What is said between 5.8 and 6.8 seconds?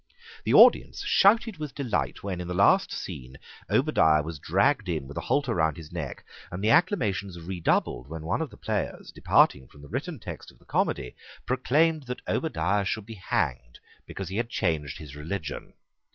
neck; and the